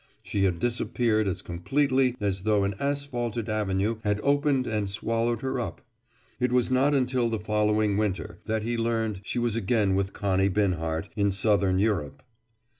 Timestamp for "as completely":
1.27-2.15